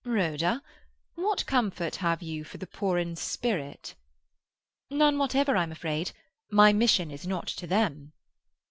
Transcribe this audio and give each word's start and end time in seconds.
"Rhoda, 0.03 0.63
what 1.13 1.45
comfort 1.45 1.97
have 1.97 2.23
you 2.23 2.43
for 2.43 2.57
the 2.57 2.65
poor 2.65 2.97
in 2.97 3.15
spirit?" 3.15 3.93
"None 4.89 5.19
whatever, 5.19 5.55
I'm 5.55 5.71
afraid. 5.71 6.11
My 6.49 6.73
mission 6.73 7.11
is 7.11 7.27
not 7.27 7.45
to 7.49 7.67
them." 7.67 8.11